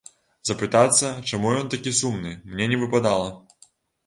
[0.49, 3.29] Запытацца, чаму ён такі сумны, мне не выпадала.